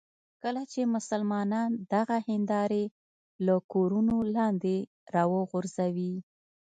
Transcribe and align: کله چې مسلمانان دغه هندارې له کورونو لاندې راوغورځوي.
کله 0.43 0.61
چې 0.71 0.81
مسلمانان 0.95 1.69
دغه 1.93 2.17
هندارې 2.29 2.83
له 3.45 3.55
کورونو 3.71 4.15
لاندې 4.35 4.77
راوغورځوي. 5.15 6.13